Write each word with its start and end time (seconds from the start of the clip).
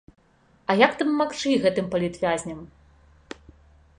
А 0.73 0.75
як 0.83 0.95
дапамагчы 1.01 1.53
гэтым 1.67 1.85
палітвязням? 1.93 2.59